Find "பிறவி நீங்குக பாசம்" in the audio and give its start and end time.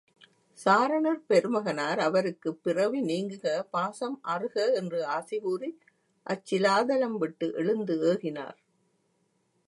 2.63-4.21